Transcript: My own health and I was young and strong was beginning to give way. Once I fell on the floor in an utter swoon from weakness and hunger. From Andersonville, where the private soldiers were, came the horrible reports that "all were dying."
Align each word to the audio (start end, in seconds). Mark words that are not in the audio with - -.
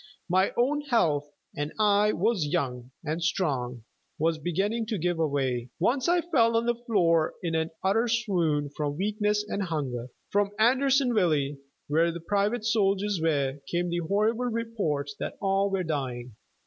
My 0.27 0.51
own 0.57 0.81
health 0.81 1.29
and 1.55 1.73
I 1.77 2.11
was 2.11 2.47
young 2.47 2.89
and 3.05 3.21
strong 3.21 3.83
was 4.17 4.39
beginning 4.39 4.87
to 4.87 4.97
give 4.97 5.17
way. 5.19 5.69
Once 5.79 6.09
I 6.09 6.21
fell 6.21 6.57
on 6.57 6.65
the 6.65 6.73
floor 6.73 7.35
in 7.43 7.53
an 7.53 7.69
utter 7.83 8.07
swoon 8.07 8.71
from 8.75 8.97
weakness 8.97 9.45
and 9.47 9.61
hunger. 9.61 10.07
From 10.31 10.53
Andersonville, 10.57 11.55
where 11.87 12.11
the 12.11 12.19
private 12.19 12.65
soldiers 12.65 13.19
were, 13.21 13.59
came 13.69 13.89
the 13.91 13.99
horrible 13.99 14.45
reports 14.45 15.13
that 15.19 15.37
"all 15.39 15.69
were 15.69 15.83
dying." 15.83 16.35